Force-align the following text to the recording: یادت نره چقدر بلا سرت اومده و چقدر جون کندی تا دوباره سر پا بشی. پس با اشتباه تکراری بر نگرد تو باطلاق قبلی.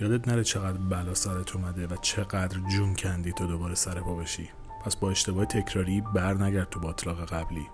یادت 0.00 0.28
نره 0.28 0.44
چقدر 0.44 0.78
بلا 0.78 1.14
سرت 1.14 1.56
اومده 1.56 1.86
و 1.86 1.96
چقدر 2.02 2.58
جون 2.58 2.94
کندی 2.94 3.32
تا 3.32 3.46
دوباره 3.46 3.74
سر 3.74 4.00
پا 4.00 4.14
بشی. 4.14 4.48
پس 4.84 4.96
با 4.96 5.10
اشتباه 5.10 5.44
تکراری 5.44 6.00
بر 6.00 6.34
نگرد 6.34 6.70
تو 6.70 6.80
باطلاق 6.80 7.24
قبلی. 7.24 7.66